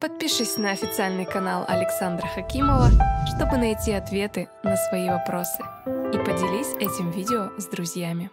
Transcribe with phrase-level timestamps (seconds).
[0.00, 2.86] Подпишись на официальный канал Александра Хакимова,
[3.34, 5.60] чтобы найти ответы на свои вопросы.
[5.86, 8.30] И поделись этим видео с друзьями.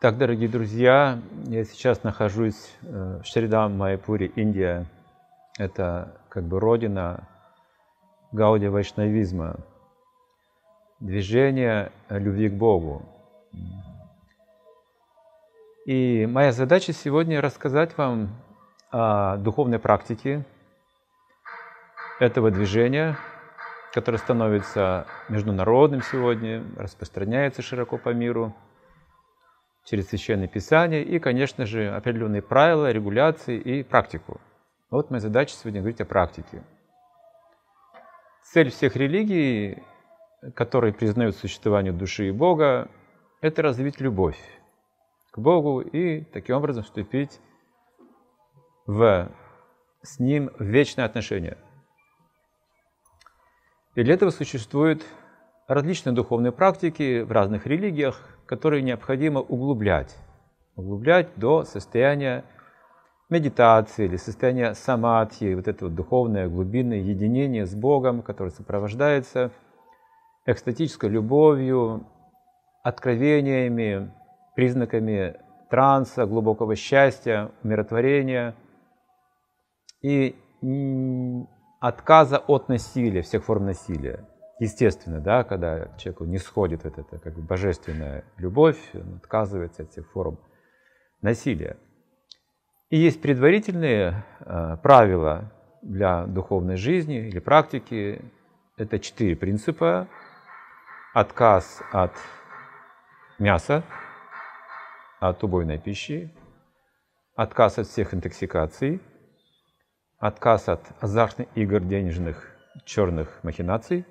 [0.00, 4.86] Так, дорогие друзья, я сейчас нахожусь э, в Шридам, Майпуре, Индия.
[5.58, 7.28] Это как бы родина
[8.32, 9.56] Гауди Вайшнавизма,
[10.98, 13.02] движение любви к Богу.
[15.84, 18.30] И моя задача сегодня рассказать вам
[19.38, 20.44] духовной практике
[22.20, 23.16] этого движения,
[23.92, 28.54] которое становится международным сегодня, распространяется широко по миру
[29.84, 34.40] через Священное Писание и, конечно же, определенные правила, регуляции и практику.
[34.90, 36.62] Вот моя задача сегодня говорить о практике.
[38.44, 39.82] Цель всех религий,
[40.54, 42.88] которые признают существование души и Бога,
[43.40, 44.38] это развить любовь
[45.32, 47.40] к Богу и таким образом вступить
[48.86, 49.30] в,
[50.02, 51.56] с Ним вечное отношение.
[53.94, 55.02] И для этого существуют
[55.68, 60.16] различные духовные практики в разных религиях, которые необходимо углублять.
[60.76, 62.44] Углублять до состояния
[63.30, 69.50] медитации или состояния самадхи, вот это вот духовное глубинное единение с Богом, которое сопровождается
[70.44, 72.06] экстатической любовью,
[72.82, 74.12] откровениями,
[74.54, 75.36] признаками
[75.70, 78.54] транса, глубокого счастья, умиротворения–
[80.04, 80.36] и
[81.80, 84.28] отказа от насилия, всех форм насилия.
[84.60, 89.90] Естественно, да, когда человеку не сходит вот эта как бы божественная любовь, он отказывается от
[89.90, 90.38] всех форм
[91.22, 91.78] насилия.
[92.90, 98.20] И есть предварительные э, правила для духовной жизни или практики.
[98.76, 100.06] Это четыре принципа.
[101.14, 102.12] Отказ от
[103.38, 103.82] мяса,
[105.18, 106.30] от убойной пищи,
[107.36, 109.00] отказ от всех интоксикаций–
[110.26, 112.50] отказ от азартных игр, денежных,
[112.86, 114.06] черных махинаций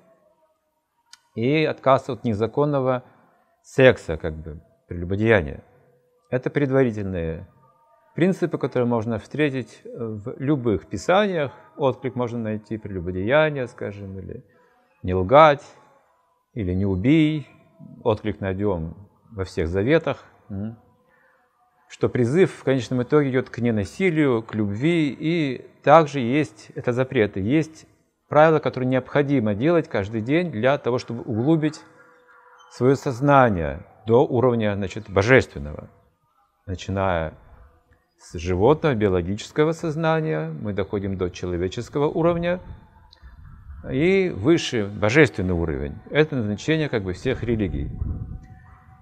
[1.34, 3.02] и отказ от незаконного
[3.62, 5.64] секса, как бы, прелюбодеяния.
[6.30, 7.48] Это предварительные
[8.14, 11.50] принципы, которые можно встретить в любых писаниях.
[11.76, 14.44] Отклик можно найти прелюбодеяние, скажем, или
[15.02, 15.64] не лгать,
[16.52, 17.48] или не убей.
[18.04, 20.22] Отклик найдем во всех заветах
[21.88, 27.40] что призыв в конечном итоге идет к ненасилию, к любви, и также есть, это запреты,
[27.40, 27.86] есть
[28.28, 31.80] правила, которые необходимо делать каждый день для того, чтобы углубить
[32.72, 35.88] свое сознание до уровня значит, божественного.
[36.66, 37.34] Начиная
[38.18, 42.60] с животного, биологического сознания, мы доходим до человеческого уровня,
[43.90, 45.94] и выше божественный уровень.
[46.10, 47.90] Это назначение как бы всех религий.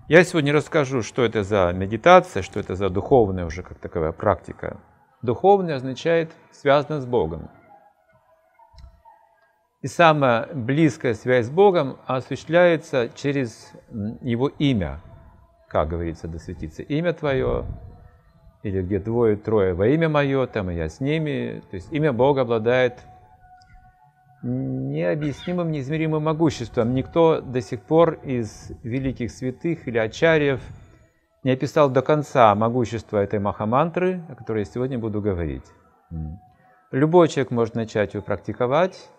[0.09, 4.79] Я сегодня расскажу, что это за медитация, что это за духовная уже как таковая практика.
[5.23, 7.51] Духовный означает связано с Богом.
[9.81, 13.73] И самая близкая связь с Богом осуществляется через
[14.21, 15.01] Его имя,
[15.69, 17.65] как говорится, да светится имя Твое,
[18.65, 21.63] или где двое-трое во имя Мое, там и я с ними.
[21.71, 22.99] То есть имя Бога обладает
[24.43, 26.95] необъяснимым, неизмеримым могуществом.
[26.95, 30.61] Никто до сих пор из великих святых или ачарьев
[31.45, 35.65] не описал до конца могущество этой махамантры, о которой я сегодня буду говорить.
[36.91, 39.11] Любой человек может начать ее практиковать,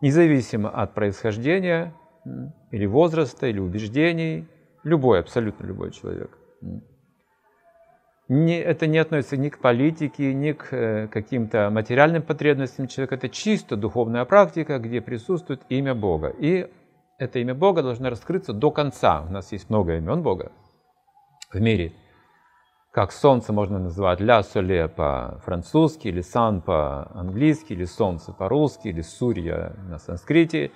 [0.00, 1.94] независимо от происхождения
[2.70, 4.46] или возраста, или убеждений.
[4.84, 6.30] Любой, абсолютно любой человек
[8.28, 13.14] не, это не относится ни к политике, ни к э, каким-то материальным потребностям человека.
[13.14, 16.28] Это чисто духовная практика, где присутствует имя Бога.
[16.28, 16.70] И
[17.18, 19.24] это имя Бога должно раскрыться до конца.
[19.26, 20.52] У нас есть много имен Бога
[21.52, 21.94] в мире.
[22.92, 29.74] Как солнце можно называть ля соле по-французски, или сан по-английски, или солнце по-русски, или сурья
[29.88, 30.70] на санскрите.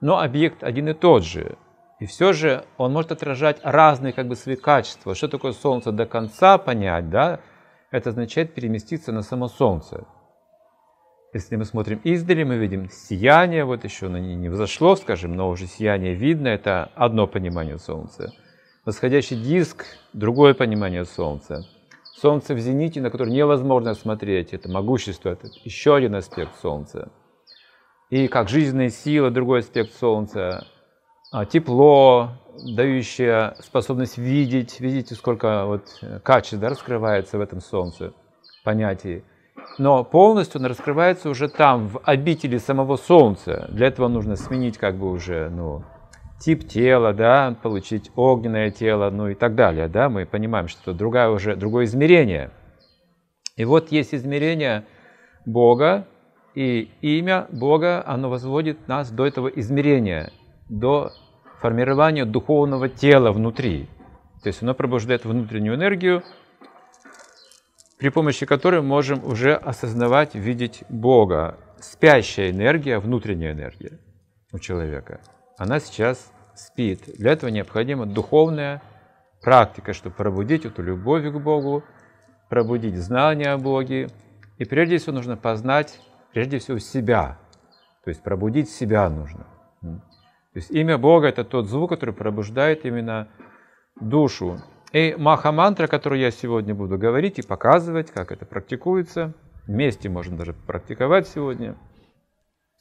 [0.00, 1.56] Но объект один и тот же.
[2.00, 5.14] И все же он может отражать разные как бы свои качества.
[5.14, 7.40] Что такое Солнце до конца понять, да?
[7.90, 10.06] Это означает переместиться на само Солнце.
[11.34, 15.66] Если мы смотрим издали, мы видим сияние, вот еще оно не взошло, скажем, но уже
[15.66, 18.32] сияние видно, это одно понимание Солнца.
[18.86, 21.66] Восходящий диск– другое понимание Солнца.
[22.16, 27.12] Солнце в зените, на которое невозможно смотреть, это могущество, это еще один аспект Солнца.
[28.08, 30.66] И как жизненная сила– другой аспект Солнца–
[31.50, 32.30] тепло,
[32.74, 38.12] дающее способность видеть, видите, сколько вот э, качеств да, раскрывается в этом солнце,
[38.64, 39.24] понятии.
[39.78, 43.68] Но полностью он раскрывается уже там, в обители самого солнца.
[43.70, 45.84] Для этого нужно сменить как бы уже, ну,
[46.40, 50.94] тип тела, да, получить огненное тело, ну и так далее, да, мы понимаем, что это
[50.94, 52.50] другая уже, другое измерение.
[53.56, 54.84] И вот есть измерение
[55.44, 56.06] Бога,
[56.54, 60.32] и имя Бога, оно возводит нас до этого измерения,
[60.70, 61.12] до
[61.60, 63.88] формирования духовного тела внутри.
[64.42, 66.22] То есть оно пробуждает внутреннюю энергию,
[67.98, 71.58] при помощи которой мы можем уже осознавать, видеть Бога.
[71.80, 73.98] Спящая энергия, внутренняя энергия
[74.52, 75.20] у человека,
[75.58, 77.02] она сейчас спит.
[77.18, 78.82] Для этого необходима духовная
[79.42, 81.82] практика, чтобы пробудить эту любовь к Богу,
[82.48, 84.08] пробудить знание о Боге.
[84.58, 86.00] И прежде всего нужно познать,
[86.32, 87.38] прежде всего, себя.
[88.04, 89.46] То есть пробудить себя нужно.
[90.52, 93.28] То есть имя Бога– это тот звук, который пробуждает именно
[94.00, 94.60] душу.
[94.92, 99.34] И маха-мантра, которую я сегодня буду говорить и показывать, как это практикуется,
[99.66, 101.76] вместе можно даже практиковать сегодня,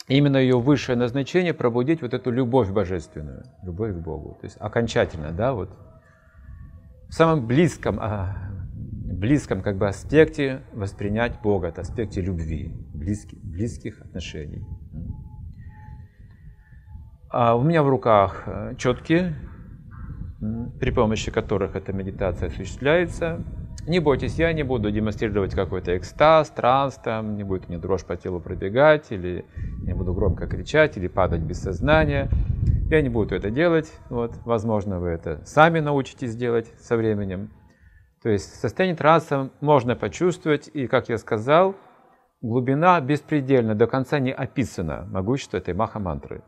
[0.07, 4.39] именно ее высшее назначение– пробудить вот эту любовь божественную, любовь к Богу.
[4.41, 5.69] То есть окончательно, да, вот
[7.09, 8.35] в самом близком, а,
[9.19, 14.65] близком как бы аспекте воспринять Бога, это аспекте любви, близких, близких отношений.
[17.29, 19.35] А у меня в руках э, четкие
[20.79, 23.41] при помощи которых эта медитация осуществляется.
[23.87, 28.15] Не бойтесь, я не буду демонстрировать какой-то экстаз, транс, там, не будет мне дрожь по
[28.15, 29.45] телу пробегать, или
[29.81, 32.29] не буду громко кричать, или падать без сознания.
[32.89, 33.91] Я не буду это делать.
[34.09, 37.51] Вот, возможно, вы это сами научитесь делать со временем.
[38.21, 41.75] То есть состояние транса можно почувствовать, и, как я сказал,
[42.41, 46.43] глубина беспредельно, до конца не описана, могущество этой маха-мантры.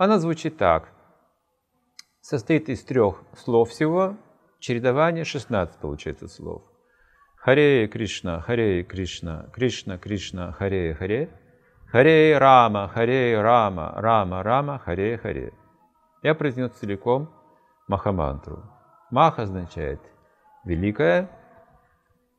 [0.00, 0.88] Она звучит так–
[2.22, 4.16] состоит из трех слов всего,
[4.58, 6.62] чередование 16 получается слов.
[7.36, 11.28] Харе Кришна, Харе Кришна, Кришна Кришна, Харе Харе,
[11.88, 15.52] Харе Рама, Харе Рама, Рама Рама, Харе Харе.
[16.22, 17.30] Я произнес целиком
[17.86, 18.62] Махамантру.
[19.10, 20.00] Мах означает
[20.64, 21.28] великая,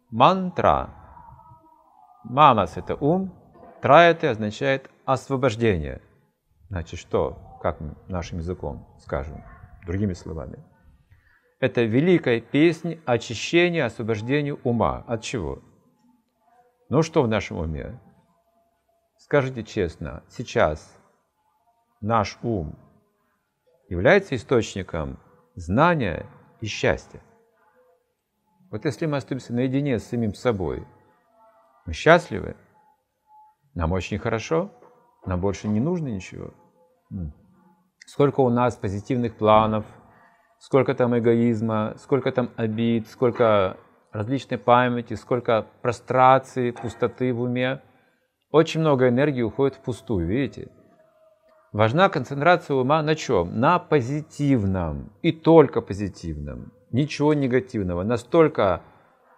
[0.09, 0.89] мантра.
[2.23, 3.31] Мамас это ум,
[3.83, 6.01] тра это означает освобождение.
[6.69, 9.43] Значит, что, как нашим языком скажем?
[9.85, 10.63] другими словами.
[11.59, 15.03] Это великая песня очищения, освобождения ума.
[15.07, 15.61] От чего?
[16.89, 17.99] Ну что в нашем уме?
[19.17, 20.97] Скажите честно, сейчас
[22.01, 22.77] наш ум
[23.89, 25.19] является источником
[25.55, 26.25] знания
[26.59, 27.21] и счастья.
[28.71, 30.87] Вот если мы остаемся наедине с самим собой,
[31.85, 32.55] мы счастливы,
[33.73, 34.71] нам очень хорошо,
[35.25, 36.53] нам больше не нужно ничего
[38.11, 39.85] сколько у нас позитивных планов,
[40.59, 43.77] сколько там эгоизма, сколько там обид, сколько
[44.11, 47.81] различной памяти, сколько прострации, пустоты в уме.
[48.51, 50.69] Очень много энергии уходит впустую, видите?
[51.71, 53.57] Важна концентрация ума на чем?
[53.57, 56.73] На позитивном и только позитивном.
[56.91, 58.03] Ничего негативного.
[58.03, 58.81] Настолько,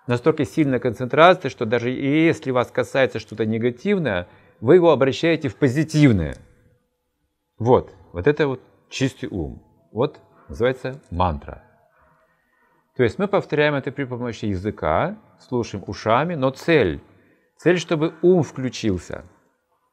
[0.08, 4.28] настолько сильная концентрация, что даже если вас касается что-то негативное,
[4.62, 6.38] вы его обращаете в позитивное.
[7.60, 7.94] Вот.
[8.14, 9.62] Вот это вот чистый ум.
[9.92, 11.64] Вот называется мантра.
[12.96, 17.02] То есть мы повторяем это при помощи языка, слушаем ушами, но цель,
[17.58, 19.26] цель, чтобы ум включился.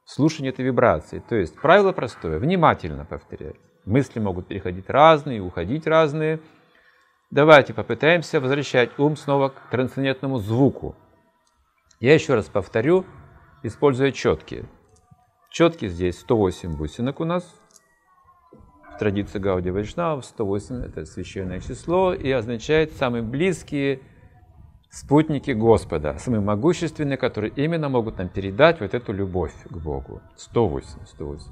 [0.05, 1.23] Слушание этой вибрации.
[1.27, 3.55] То есть правило простое, внимательно повторять.
[3.85, 6.39] Мысли могут переходить разные, уходить разные.
[7.31, 10.95] Давайте попытаемся возвращать ум снова к трансцендентному звуку.
[11.99, 13.03] Я еще раз повторю,
[13.63, 14.65] используя четкие.
[15.49, 17.60] Четкие здесь 108 бусинок у нас,
[19.01, 24.01] традиции Гауди Вайшнав 108– это священное число и означает самые близкие
[24.91, 30.21] спутники Господа, самые могущественные, которые именно могут нам передать вот эту любовь к Богу.
[30.37, 31.45] 108, 108.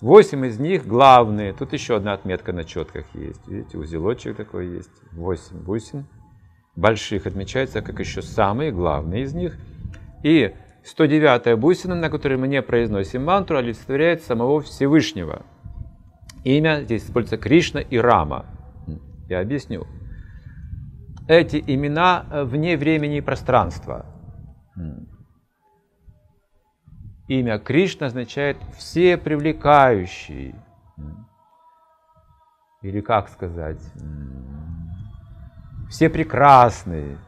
[0.00, 1.52] Восемь из них главные.
[1.52, 3.44] Тут еще одна отметка на четках есть.
[3.48, 5.02] Видите, узелочек такой есть.
[5.10, 6.06] Восемь бусин.
[6.76, 9.56] Больших отмечается как еще самые главные из них.
[10.22, 15.44] И 109 бусина, на которой мы не произносим мантру, олицетворяет самого Всевышнего–
[16.46, 18.46] Имя здесь используется Кришна и Рама.
[19.28, 19.84] Я объясню.
[21.26, 24.06] Эти имена э, вне времени и пространства.
[27.26, 30.54] Имя Кришна означает все привлекающий.
[32.80, 33.82] Или как сказать?
[35.90, 37.18] Все прекрасные.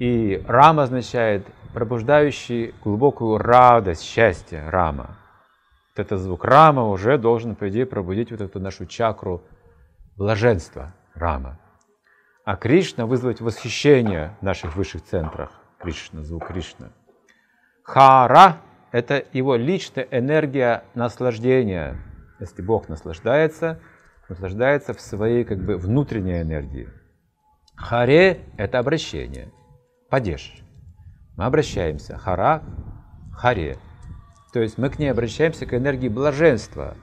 [0.00, 5.21] И Рама означает пробуждающий глубокую радость, счастье Рама
[5.94, 9.42] вот этот звук рама уже должен, по идее, пробудить вот эту нашу чакру
[10.16, 11.58] блаженства рама.
[12.44, 15.52] А Кришна вызвать восхищение в наших высших центрах.
[15.78, 16.88] Кришна, звук Кришна.
[17.82, 18.56] Хара–
[18.92, 21.98] это его личная энергия наслаждения.
[22.40, 23.80] Если Бог наслаждается,
[24.28, 26.88] наслаждается в своей как бы внутренней энергии.
[27.76, 29.52] Харе– это обращение.
[30.08, 30.62] падеж.
[31.36, 32.62] Мы обращаемся хара,
[33.32, 33.78] харе.
[34.52, 36.94] То есть мы к ней обращаемся к энергии блаженства.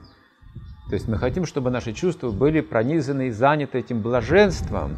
[0.88, 4.96] То есть мы хотим, чтобы наши чувства были пронизаны и заняты этим блаженством,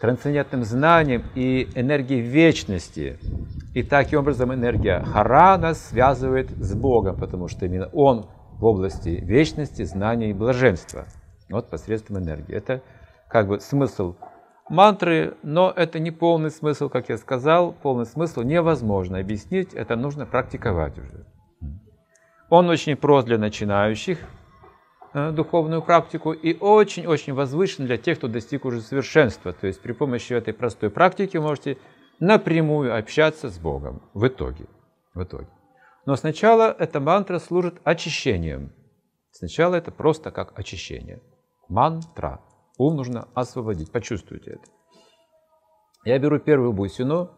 [0.00, 3.18] трансцендентным знанием и энергией вечности.
[3.74, 8.26] И таким образом энергия Хара нас связывает с Богом, потому что именно Он
[8.58, 11.06] в области вечности, знания и блаженства.
[11.50, 12.54] Вот посредством энергии.
[12.54, 12.82] Это
[13.28, 14.14] как бы смысл
[14.68, 17.72] мантры, но это не полный смысл, как я сказал.
[17.72, 21.26] Полный смысл невозможно объяснить, это нужно практиковать уже.
[22.54, 24.18] Он очень прост для начинающих,
[25.14, 29.52] Э, духовную практику и очень-очень возвышен для тех, кто достиг уже совершенства.
[29.52, 31.78] То есть при помощи этой простой практики вы можете
[32.18, 34.66] напрямую общаться с Богом в итоге.
[35.14, 35.46] В итоге.
[36.04, 38.72] Но сначала эта мантра служит очищением.
[39.30, 41.22] Сначала это просто как очищение.
[41.68, 42.40] Мантра.
[42.76, 43.92] Ум нужно освободить.
[43.92, 44.64] Почувствуйте это.
[46.04, 47.30] Я беру первую бусину.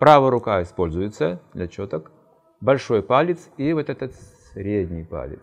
[0.00, 2.10] Правая рука используется для четок.
[2.60, 4.14] Большой палец и вот этот
[4.54, 5.40] средний палец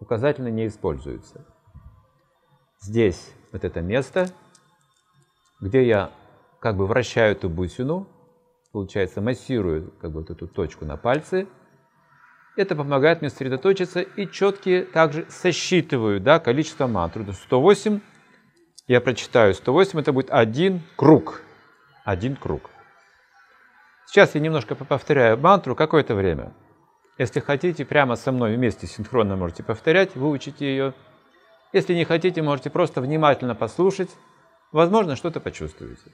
[0.00, 1.46] указательно не используется.
[2.80, 4.28] Здесь вот это место,
[5.60, 6.10] где я
[6.60, 8.06] как бы вращаю эту бусину,
[8.72, 11.46] получается массирую как бы вот эту точку на пальце.
[12.56, 17.32] Это помогает мне сосредоточиться и четкие также сосчитываю да, количество мантр.
[17.32, 18.00] 108,
[18.86, 21.42] я прочитаю 108, это будет один круг.
[22.04, 22.70] Один круг.
[24.06, 26.52] Сейчас я немножко повторяю мантру какое-то время.
[27.18, 30.94] Если хотите, прямо со мной вместе синхронно можете повторять, выучите ее.
[31.72, 34.10] Если не хотите, можете просто внимательно послушать.
[34.72, 36.10] Возможно, что-то почувствуете.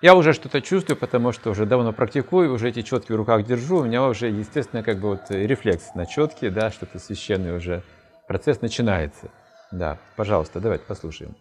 [0.00, 3.78] Я уже что-то чувствую, потому что уже давно практикую, уже эти четки в руках держу.
[3.78, 7.82] У меня уже, естественно, как бы вот рефлекс на четки, да, что-то священный уже.
[8.28, 9.30] Процесс начинается.
[9.72, 11.34] Да, пожалуйста, давайте послушаем.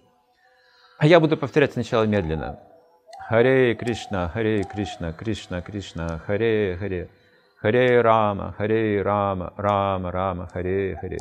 [0.98, 2.60] А я буду повторять сначала медленно.
[3.30, 7.10] Харе Кришна, Харе Кришна, Кришна Кришна, Харе Харе.
[7.62, 11.18] Харе Рама, Харе Рама, Рама Рама, Харе Харе.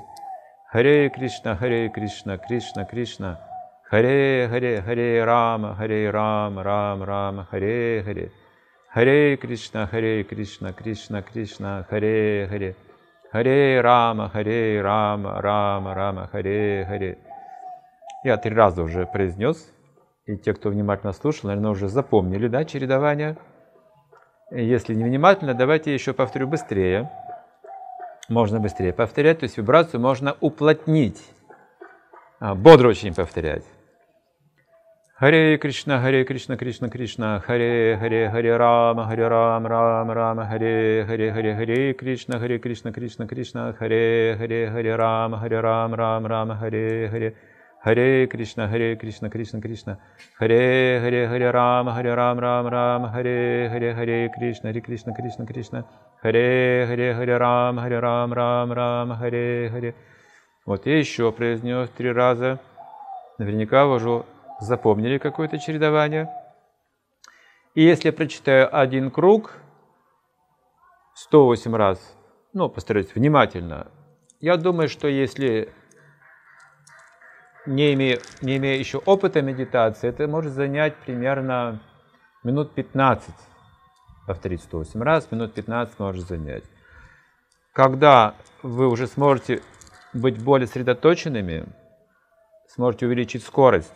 [0.70, 3.40] Харе Кришна, Харе Кришна, Кришна Кришна.
[3.90, 8.30] Харе Харе, Харе Рама, Харе Рама, Рама Рама, Харе Харе.
[8.92, 12.76] Харе Кришна, Харе Кришна, Кришна Кришна, Харе Харе.
[13.32, 17.18] Харе Рама, Харе Рама, Рама Рама, Харе Харе.
[18.24, 19.72] Я три раза уже произнес,
[20.26, 23.38] и те, кто внимательно слушал, наверное, уже запомнили, да, чередование.
[24.50, 27.10] Если не внимательно, давайте еще повторю быстрее.
[28.28, 31.20] Можно быстрее повторять, то есть вибрацию можно уплотнить.
[32.38, 33.64] А, бодро очень повторять.
[35.16, 41.04] Харе Кришна, Харе Кришна, Кришна Кришна, Харе Харе Харе Рама, Харе Рама, Рама Рама, Харе
[41.06, 46.28] Харе Харе Харе Кришна, Харе Кришна, Кришна Кришна, Харе Харе Харе Рама, Харе Рама, Рама
[46.28, 47.34] Рама, Харе Харе
[47.86, 49.98] Харе Кришна, Харе Кришна, Кришна Кришна,
[50.38, 55.46] Харе Харе Харе Рама, Харе Рам, Рам, Рам, Харе Харе Харе Кришна, Харе Кришна, Кришна
[55.46, 55.84] Кришна,
[56.20, 59.94] Харе Харе Харе Рам, Харе Рам, Рам, Рам, Харе Харе.
[60.64, 62.58] Вот я еще произнес три раза.
[63.38, 64.24] Наверняка вы уже
[64.60, 66.28] запомнили какое-то чередование.
[67.76, 69.52] И если я прочитаю один круг
[71.14, 72.00] 108 раз,
[72.52, 73.86] ну, постараюсь внимательно,
[74.40, 75.68] я думаю, что если
[77.66, 81.80] не имея, не имея еще опыта медитации, это может занять примерно
[82.44, 83.34] минут 15.
[84.26, 86.64] Повторить 108 раз, минут 15 может занять.
[87.72, 89.62] Когда вы уже сможете
[90.12, 91.66] быть более сосредоточенными,
[92.68, 93.92] сможете увеличить скорость,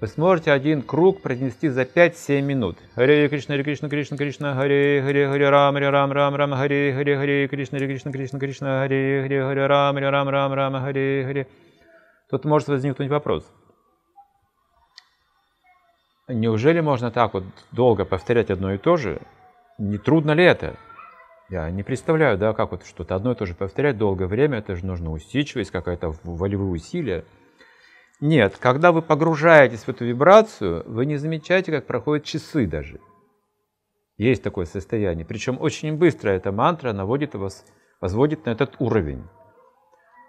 [0.00, 2.76] вы сможете один круг произнести за 5-7 минут.
[2.96, 6.92] Харе Кришна, Харе Кришна, Кришна, Кришна, Харе, Харе, Харе Рам, Харе Рам, Рам, Рам, Харе,
[6.92, 11.24] Харе, Харе Кришна, Харе Кришна, Кришна, Кришна, Харе, Харе, Харе Рам, Харе Рам, Рам, Харе,
[11.24, 11.46] Харе.
[12.32, 13.44] Тут может возникнуть вопрос.
[16.28, 19.20] Неужели можно так вот долго повторять одно и то же?
[19.76, 20.76] Не трудно ли это?
[21.50, 24.74] Я не представляю, да, как вот что-то одно и то же повторять долгое время, это
[24.76, 27.26] же нужно усидчивость, какая-то волевые усилия.
[28.18, 32.98] Нет, когда вы погружаетесь в эту вибрацию, вы не замечаете, как проходят часы даже.
[34.16, 35.26] Есть такое состояние.
[35.26, 37.66] Причем очень быстро эта мантра наводит вас,
[38.00, 39.22] возводит на этот уровень.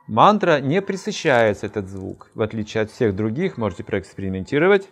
[0.07, 4.89] Мантра не присыщается этот звук, в отличие от всех других, можете проэкспериментировать.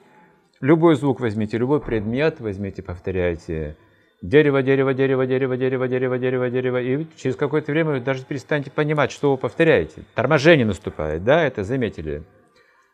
[0.62, 3.76] Любой звук возьмите, любой предмет возьмите, повторяйте.
[4.22, 6.82] Дерево, дерево, дерево, дерево, дерево, дерево, дерево, дерево.
[6.82, 10.04] И через какое-то время вы даже перестанете понимать, что вы повторяете.
[10.14, 12.24] Торможение наступает, да, это заметили.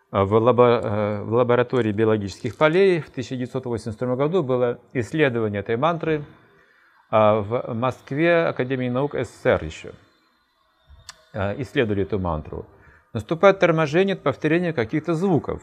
[0.09, 6.24] В, лабо, э, в лаборатории биологических полей в 1982 году было исследование этой мантры
[7.09, 9.91] а в Москве, Академии наук СССР еще.
[11.34, 12.65] А, исследовали эту мантру,
[13.13, 15.62] наступает торможение от повторения каких-то звуков.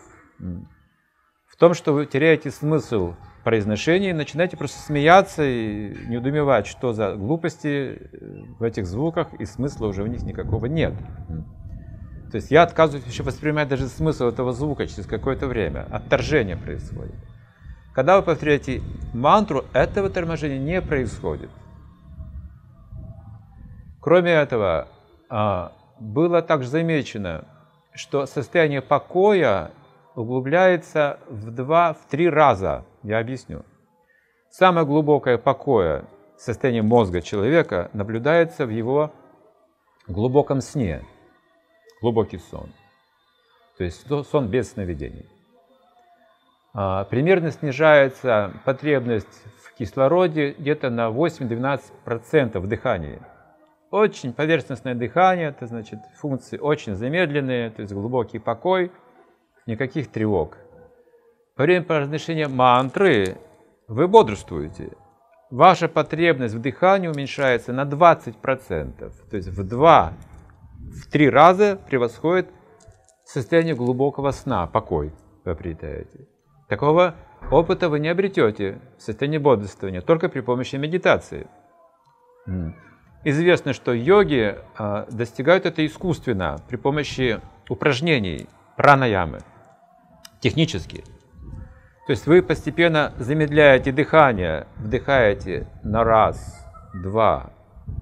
[1.46, 8.10] В том, что вы теряете смысл произношении, начинаете просто смеяться и недоумевать, что за глупости
[8.58, 10.94] в этих звуках, и смысла уже в них никакого нет.
[12.30, 15.86] То есть я отказываюсь еще воспринимать даже смысл этого звука через какое-то время.
[15.90, 17.14] Отторжение происходит.
[17.92, 21.50] Когда вы повторяете мантру, этого торможения не происходит.
[24.00, 24.88] Кроме этого,
[25.28, 27.44] было также замечено,
[27.94, 29.70] что состояние покоя
[30.14, 32.84] углубляется в два, в три раза.
[33.02, 33.64] Я объясню.
[34.50, 36.04] Самое глубокое покоя,
[36.36, 39.12] состояние мозга человека, наблюдается в его
[40.06, 41.04] глубоком сне,
[42.00, 42.72] глубокий сон.
[43.78, 45.26] То есть сон без сновидений.
[46.72, 53.20] А, примерно снижается потребность в кислороде где-то на 8-12% в дыхании.
[53.94, 58.90] Очень поверхностное дыхание, это значит функции очень замедленные, то есть глубокий покой–
[59.66, 60.58] никаких тревог.
[61.56, 63.36] Во время произношения мантры
[63.86, 64.96] вы бодрствуете.
[65.48, 69.12] Ваша потребность в дыхании уменьшается на 20%.
[69.30, 70.12] То есть в 2,
[70.80, 72.48] в 3 раза превосходит
[73.22, 75.12] состояние глубокого сна, покой
[75.44, 76.26] вы обретаете.
[76.68, 77.14] Такого
[77.48, 81.46] опыта вы не обретете в состоянии бодрствования, только при помощи медитации.
[83.24, 89.40] Известно, что йоги а, достигают это искусственно при помощи упражнений пранаямы
[90.40, 91.04] технически.
[92.06, 97.50] То есть вы постепенно замедляете дыхание, вдыхаете на раз, два,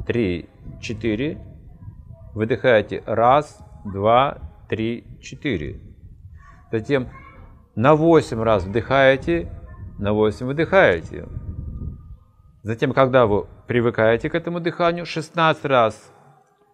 [0.08, 0.48] три,
[0.80, 1.38] четыре,
[2.34, 4.38] выдыхаете раз, два,
[4.68, 5.80] три, четыре.
[6.72, 7.10] Затем
[7.76, 9.52] на 8 раз вдыхаете,
[9.98, 11.28] на 8 выдыхаете.
[12.62, 16.12] Затем, когда вы привыкаете к этому дыханию, 16 раз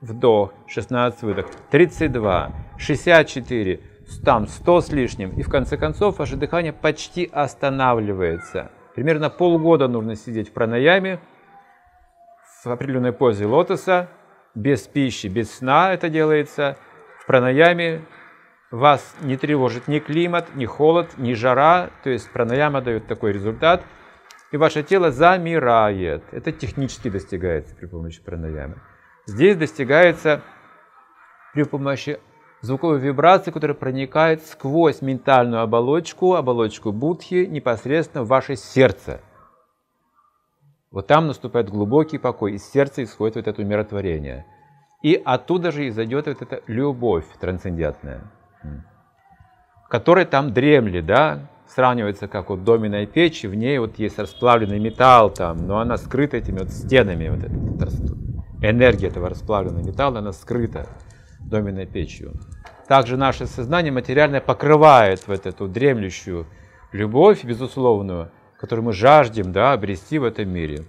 [0.00, 3.80] вдох, 16 выдох, 32, 64,
[4.24, 8.70] там 100 с лишним, и в конце концов ваше дыхание почти останавливается.
[8.94, 11.20] Примерно полгода нужно сидеть в пранаяме,
[12.64, 14.08] в определенной позе лотоса,
[14.54, 16.76] без пищи, без сна это делается.
[17.20, 18.02] В пранаяме
[18.70, 23.84] вас не тревожит ни климат, ни холод, ни жара, то есть пранаяма дает такой результат,
[24.52, 26.22] и ваше тело замирает.
[26.32, 28.76] Это технически достигается при помощи пранаямы.
[29.26, 30.42] Здесь достигается
[31.52, 32.18] при помощи
[32.60, 39.20] звуковой вибрации, которая проникает сквозь ментальную оболочку, оболочку будхи, непосредственно в ваше сердце.
[40.90, 44.46] Вот там наступает глубокий покой, из сердца исходит вот это умиротворение.
[45.02, 48.22] И оттуда же изойдет вот эта любовь трансцендентная,
[49.88, 55.30] которая там дремли, да, сравнивается как вот доменная печь, в ней вот есть расплавленный металл
[55.30, 57.54] там, но она скрыта этими вот стенами, вот эта
[58.62, 60.88] энергия этого расплавленного металла, она скрыта
[61.40, 62.32] доменной печью.
[62.88, 66.46] Также наше сознание материальное покрывает вот эту дремлющую
[66.92, 70.84] любовь безусловную, которую мы жаждем да, обрести в этом мире.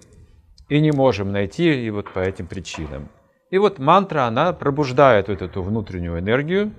[0.69, 3.09] И не можем найти и вот по этим причинам.
[3.49, 6.71] И вот мантра, она пробуждает вот эту внутреннюю энергию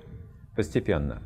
[0.55, 1.21] постепенно.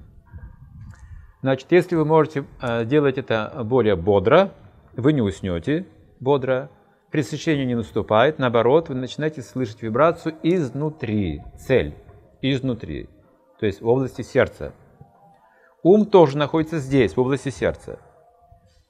[1.46, 4.52] Значит, если вы можете э, делать это более бодро,
[4.96, 5.86] вы не уснете
[6.20, 6.72] бодро,
[7.12, 11.94] пресыщение не наступает, наоборот, вы начинаете слышать вибрацию изнутри, цель
[12.42, 13.10] изнутри,
[13.60, 14.74] то есть в области сердца.
[15.84, 18.00] Ум тоже находится здесь, в области сердца.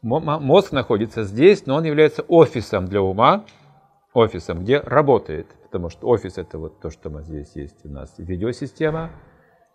[0.01, 3.43] Мозг находится здесь, но он является офисом для ума,
[4.13, 5.47] офисом, где работает.
[5.63, 7.85] Потому что офис это вот то, что мы здесь есть.
[7.85, 9.11] У нас видеосистема,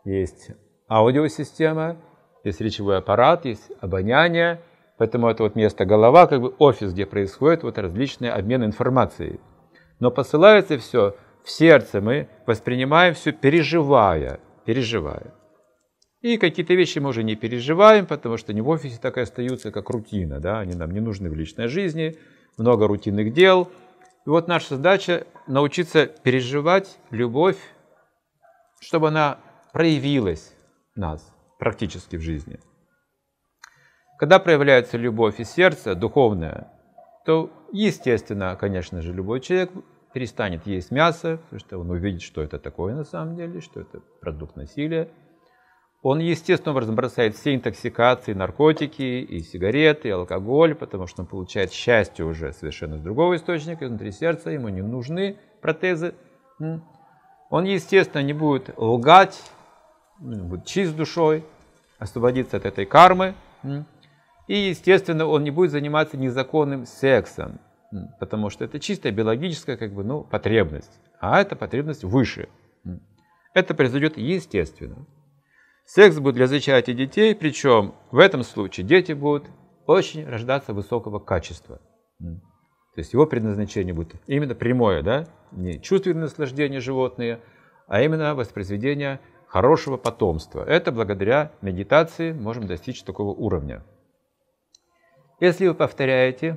[0.07, 0.53] есть
[0.89, 1.99] аудиосистема,
[2.45, 4.61] есть речевой аппарат, есть обоняние.
[4.99, 9.41] Поэтому это вот место голова, как бы офис, где происходит вот различные обмены информацией.
[9.99, 15.35] Но посылается все в сердце мы воспринимаем все, переживая, переживая.
[16.21, 19.73] И какие-то вещи мы уже не переживаем, потому что они в офисе так и остаются,
[19.73, 20.39] как рутина.
[20.39, 20.59] Да?
[20.61, 22.19] Они нам не нужны в личной жизни,
[22.59, 23.71] много рутинных дел.
[24.27, 27.57] И вот наша задача научиться переживать любовь,
[28.81, 29.39] чтобы она
[29.73, 30.53] проявилась
[30.95, 32.59] в нас практически в жизни.
[34.19, 36.73] Когда проявляется любовь из сердца, духовная,
[37.25, 39.71] то, естественно, конечно же, любой человек
[40.13, 44.01] перестанет есть мясо, потому что он увидит, что это такое на самом деле, что это
[44.21, 45.09] продукт насилия.
[46.03, 51.73] Он естественным образом бросает все интоксикации, наркотики, и сигареты, и алкоголь, потому что он получает
[51.73, 56.15] счастье уже совершенно с другого источника, изнутри сердца, ему не нужны протезы.
[56.59, 59.43] Он, естественно, не будет лгать,
[60.21, 61.45] будет чист душой,
[61.99, 63.35] освободиться от этой кармы.
[64.47, 67.61] И, естественно, он не будет заниматься незаконным сексом
[68.19, 72.49] потому что это чистая биологическая как бы, ну, потребность, а эта потребность выше.
[73.53, 75.07] Это произойдет естественно.
[75.85, 79.49] Секс будет для зачатия детей, причем в этом случае дети будут
[79.87, 81.81] очень рождаться высокого качества.
[82.21, 85.27] То есть его предназначение будет именно прямое, да?
[85.51, 87.41] не чувственное наслаждение животные,
[87.89, 89.19] а именно воспроизведение
[89.51, 90.65] хорошего потомства.
[90.65, 93.83] Это благодаря медитации можем достичь такого уровня.
[95.41, 96.57] Если вы повторяете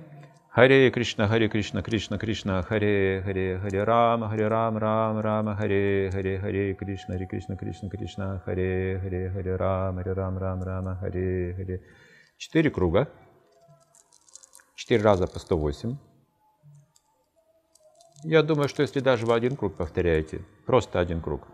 [0.51, 6.11] Харе Кришна, Харе Кришна, Кришна, Кришна, Харе, Харе, Харе Рама, Харе Рам, Рам, Рама, Харе,
[6.11, 10.95] Харе, Харе Кришна, Харе Кришна, Кришна, Кришна, Харе, Харе, Харе Рам, Харе Рам, Рам, Рама,
[10.97, 11.81] Харе, Харе.
[12.37, 13.07] Четыре круга.
[14.75, 15.97] Четыре раза по 108.
[18.25, 21.47] Я думаю, что если даже вы один круг повторяете, просто один круг,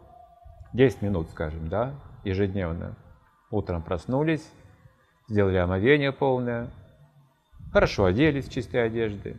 [0.74, 2.96] 10 минут, скажем, да, ежедневно,
[3.52, 4.52] утром проснулись,
[5.28, 6.70] сделали омовение полное,
[7.72, 9.38] Хорошо оделись в чистой одежды.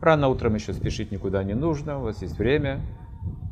[0.00, 2.80] Рано утром еще спешить никуда не нужно, у вас есть время.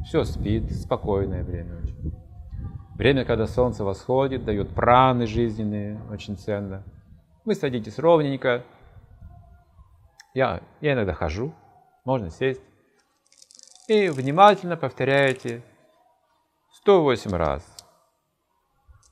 [0.06, 2.14] Все спит, спокойное время очень.
[2.96, 6.82] Время, когда солнце восходит, дает праны жизненные, очень ценно.
[7.44, 8.64] Вы садитесь ровненько.
[10.32, 11.52] Я, я иногда хожу,
[12.04, 12.62] можно сесть.
[13.88, 15.62] И внимательно повторяете
[16.82, 17.64] 108 раз.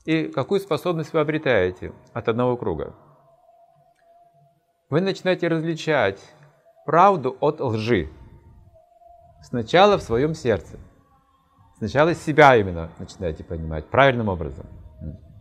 [0.04, 2.94] И какую способность вы обретаете от одного круга?
[4.90, 6.18] вы начинаете различать
[6.86, 8.08] правду от лжи.
[9.42, 10.78] Сначала в своем сердце.
[11.76, 14.66] Сначала себя именно начинаете понимать правильным образом.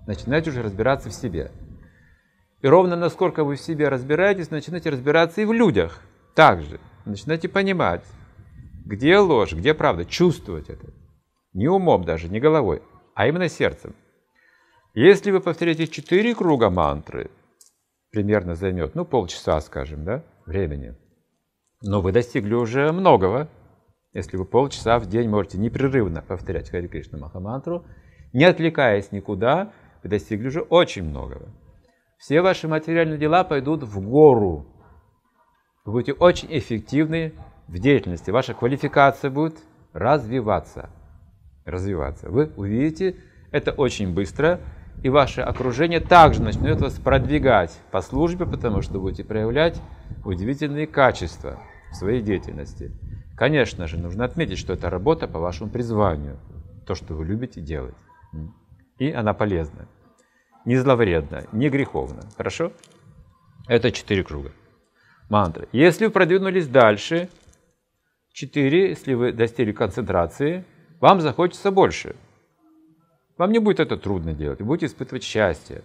[0.05, 1.51] Начинаете уже разбираться в себе.
[2.61, 6.01] И ровно насколько вы в себе разбираетесь, начинаете разбираться и в людях.
[6.35, 8.03] Также начинаете понимать,
[8.85, 10.87] где ложь, где правда, чувствовать это.
[11.58, 12.84] Не умом даже, не головой,
[13.15, 13.96] а именно сердцем.
[14.93, 17.32] Если вы повторяете четыре круга мантры,
[18.12, 20.96] примерно займет, ну, полчаса, скажем, да, времени.
[21.82, 23.50] Но вы достигли уже многого,
[24.13, 27.88] если вы полчаса в день можете непрерывно повторять Хари Кришна Махамантру,
[28.34, 31.48] не отвлекаясь никуда, вы достигли уже очень многого.
[32.20, 34.67] Все ваши материальные дела пойдут в гору.
[35.86, 37.34] Вы будете очень эффективны
[37.67, 38.30] в деятельности.
[38.30, 39.56] Ваша квалификация будет
[39.93, 40.91] развиваться.
[41.67, 42.30] Развиваться.
[42.30, 43.17] Вы увидите
[43.51, 44.62] это очень быстро,
[45.03, 49.80] и ваше окружение также начнет вас продвигать по службе, потому что будете проявлять
[50.25, 51.60] удивительные качества
[51.91, 52.91] в своей деятельности.
[53.36, 56.39] Конечно же, нужно отметить, что это работа по вашему призванию,
[56.86, 57.97] то, что вы любите делать.
[58.97, 59.88] И она полезна.
[60.65, 62.23] Не зловредна, не греховна.
[62.38, 62.71] Хорошо?
[63.67, 64.51] Это четыре круга.
[65.30, 65.67] Мантры.
[65.73, 67.30] Если вы продвинулись дальше,
[68.32, 70.63] четыре, если вы достигли концентрации,
[70.99, 72.15] вам захочется больше–
[73.38, 75.83] вам не будет это трудно делать, вы будете испытывать счастье.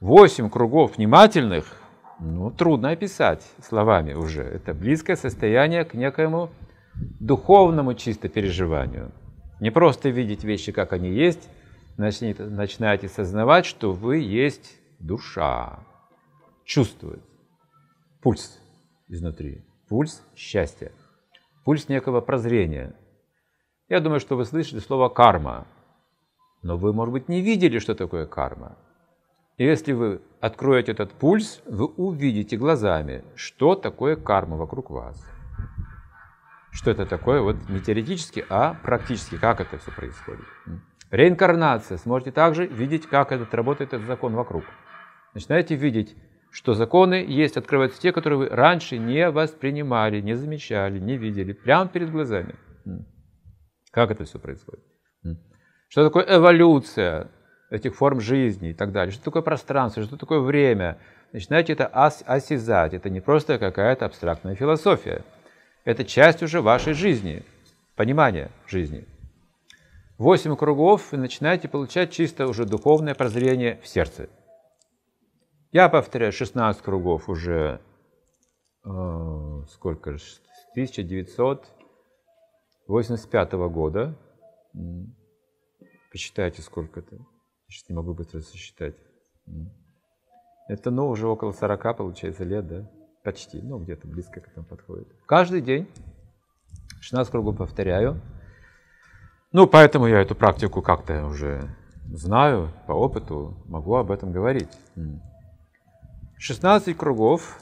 [0.00, 1.76] Восемь кругов внимательных,
[2.20, 4.42] ну, трудно описать словами уже.
[4.42, 6.50] Это близкое состояние к некоему
[6.94, 9.10] духовному чисто переживанию.
[9.60, 11.48] Не просто видеть вещи, как они есть,
[11.96, 15.80] начните, начинаете осознавать, что вы есть душа.
[16.64, 17.22] Чувствует.
[18.22, 18.60] Пульс
[19.08, 19.64] изнутри.
[19.88, 20.92] Пульс счастья.
[21.64, 22.94] Пульс некого прозрения.
[23.88, 25.66] Я думаю, что вы слышали слово карма.
[26.62, 28.76] Но вы, может быть, не видели, что такое карма.
[29.58, 35.24] И если вы откроете этот пульс, вы увидите глазами, что такое карма вокруг вас.
[36.70, 40.46] Что это такое, вот не теоретически, а практически, как это все происходит.
[41.10, 41.98] Реинкарнация.
[41.98, 44.64] Сможете также видеть, как этот работает этот закон вокруг.
[45.34, 46.16] Начинаете видеть,
[46.50, 51.88] что законы есть, открываются те, которые вы раньше не воспринимали, не замечали, не видели, прямо
[51.88, 52.54] перед глазами.
[53.92, 54.84] Как это все происходит?
[55.88, 57.30] Что такое эволюция
[57.70, 59.12] этих форм жизни и так далее.
[59.12, 60.98] Что такое пространство, что такое время.
[61.32, 62.94] Начинаете это ос осязать.
[62.94, 65.22] Это не просто какая-то абстрактная философия.
[65.84, 67.42] Это часть уже вашей жизни,
[67.96, 69.06] понимания жизни.
[70.18, 74.28] Восемь кругов, и начинаете получать чисто уже духовное прозрение в сердце.
[75.72, 77.80] Я повторяю, 16 кругов уже,
[78.84, 80.24] э, сколько же,
[83.00, 84.14] с 1985 года.
[86.10, 87.16] Посчитайте, сколько это.
[87.68, 88.96] Сейчас не могу быстро сосчитать.
[90.68, 92.90] Это, ну, уже около 40, получается, лет, да?
[93.24, 95.08] Почти, ну, где-то близко к этому подходит.
[95.26, 95.88] Каждый день
[97.00, 98.20] 16 кругов повторяю.
[99.52, 101.74] Ну, поэтому я эту практику как-то уже
[102.10, 104.70] знаю, по опыту могу об этом говорить.
[106.38, 107.58] 16 кругов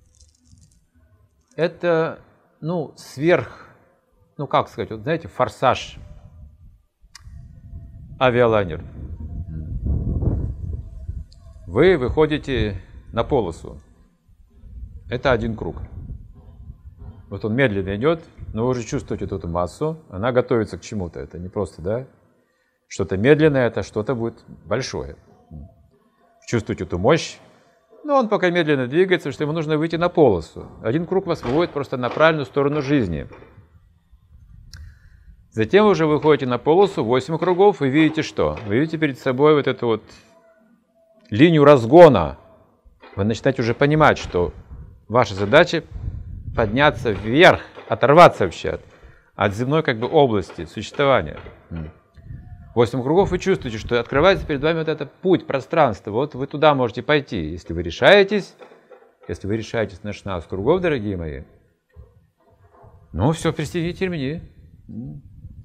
[1.56, 2.20] –это,
[2.60, 3.69] ну, сверх,
[4.40, 5.98] ну, как сказать, вот знаете, форсаж–
[8.18, 8.82] авиалайнер.
[11.66, 12.80] Вы выходите
[13.12, 13.78] на полосу.
[15.10, 15.76] Это один круг.
[17.28, 18.24] Вот он медленно идет,
[18.54, 21.20] но вы уже чувствуете эту массу, она готовится к чему-то.
[21.20, 22.06] Это не просто, да?
[22.88, 25.16] Что-то медленное, это что-то будет большое.
[26.46, 27.36] Чувствуете эту мощь,
[28.04, 30.66] Но он пока медленно двигается, что ему нужно выйти на полосу.
[30.82, 33.28] Один круг вас выводит просто на правильную сторону жизни.
[35.52, 38.56] Затем уже выходите на полосу, 8 кругов, и видите что?
[38.66, 40.02] Вы видите перед собой вот эту вот
[41.28, 42.38] линию разгона.
[43.16, 44.52] Вы начинаете уже понимать, что
[45.08, 45.82] ваша задача
[46.54, 48.80] подняться вверх, оторваться вообще от,
[49.34, 51.40] от земной как бы области существования.
[52.76, 56.12] Восемь кругов, вы чувствуете, что открывается перед вами вот этот путь, пространство.
[56.12, 58.54] Вот вы туда можете пойти, если вы решаетесь.
[59.26, 61.42] Если вы решаетесь на 16 кругов, дорогие мои,
[63.12, 64.42] ну все, пристегните ремни.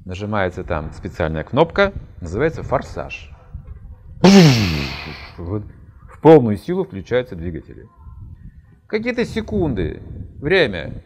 [0.06, 1.92] Нажимается там специальная кнопка,
[2.22, 3.32] называется форсаж.
[5.36, 7.88] В полную силу включаются двигатели.
[8.86, 10.04] Какие-то секунды,
[10.40, 11.02] время,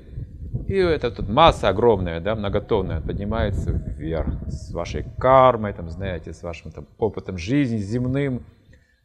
[0.67, 6.43] и эта тут масса огромная, да, многотонная, поднимается вверх с вашей кармой, там, знаете, с
[6.43, 8.43] вашим там, опытом жизни земным.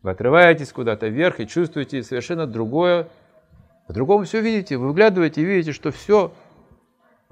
[0.02, 3.06] Вы отрываетесь куда-то вверх и чувствуете совершенно другое.
[3.86, 6.32] По-другому все видите, вы выглядываете и видите, что все.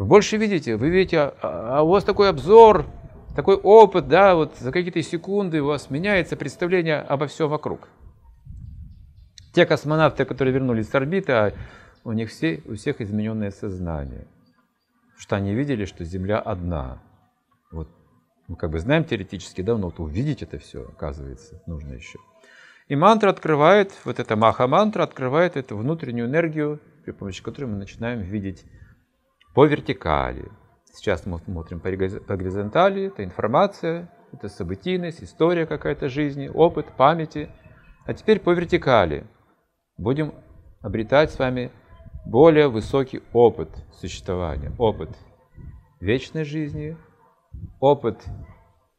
[0.02, 2.86] Вы больше видите, вы видите, а, а у вас такой обзор,
[3.36, 7.88] такой опыт, да, вот за какие-то секунды у вас меняется представление обо всем вокруг.
[9.54, 11.52] Те космонавты, которые вернулись с орбиты, а
[12.02, 14.26] у них все, у всех измененное сознание.
[15.16, 17.00] Что они видели, что Земля одна.
[17.70, 17.88] Вот
[18.48, 22.18] мы как бы знаем теоретически, да, но вот увидеть это все, оказывается, нужно еще.
[22.88, 28.20] И мантра открывает, вот эта маха-мантра открывает эту внутреннюю энергию, при помощи которой мы начинаем
[28.22, 28.64] видеть
[29.54, 30.50] по вертикали.
[30.92, 37.50] Сейчас мы смотрим по горизонтали, это информация, это событийность, история какая-то жизни, опыт, памяти.
[38.06, 39.24] А теперь по вертикали
[39.96, 40.34] будем
[40.80, 41.70] обретать с вами
[42.24, 45.10] более высокий опыт существования, опыт
[46.00, 46.96] вечной жизни,
[47.80, 48.24] опыт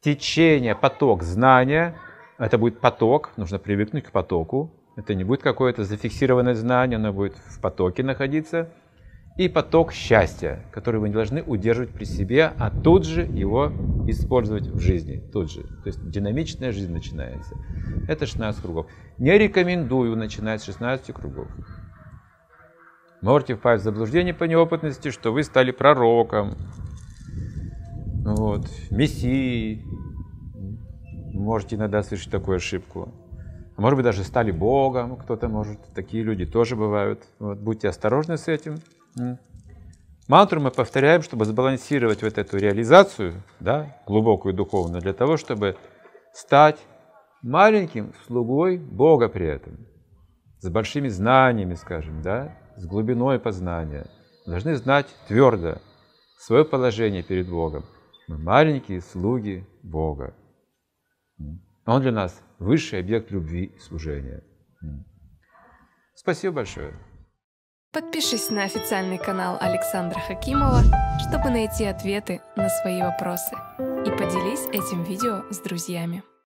[0.00, 1.96] течения, поток знания.
[2.38, 4.72] Это будет поток, нужно привыкнуть к потоку.
[4.96, 8.70] Это не будет какое-то зафиксированное знание, оно будет в потоке находиться.
[9.36, 13.72] И поток счастья, который вы не должны удерживать при себе, а тут же его
[14.06, 15.22] использовать в жизни.
[15.32, 15.62] Тут же.
[15.62, 17.56] То есть динамичная жизнь начинается.
[18.06, 18.86] Это 16 кругов.
[19.18, 21.48] Не рекомендую начинать с 16 кругов.
[23.22, 26.56] Можете впасть в заблуждение по неопытности, что вы стали пророком,
[28.24, 29.84] вот, мессией.
[31.32, 33.12] Можете иногда совершить такую ошибку.
[33.76, 35.80] А может быть, даже стали Богом, кто-то может.
[35.94, 37.24] Такие люди тоже бывают.
[37.40, 38.76] Вот, будьте осторожны с этим.
[40.26, 45.76] Мантру мы повторяем, чтобы сбалансировать вот эту реализацию, да, глубокую духовную, для того, чтобы
[46.32, 46.78] стать
[47.42, 49.86] маленьким слугой Бога при этом,
[50.60, 54.06] с большими знаниями, скажем, да, с глубиной познания.
[54.46, 55.78] Должны знать твердо
[56.38, 57.84] свое положение перед Богом.
[58.28, 60.34] Мы маленькие слуги Бога.
[61.86, 64.42] Он для нас высший объект любви и служения.
[66.14, 66.94] Спасибо большое.
[67.94, 70.82] Подпишись на официальный канал Александра Хакимова,
[71.20, 73.54] чтобы найти ответы на свои вопросы.
[74.04, 76.24] И поделись этим видео с друзьями.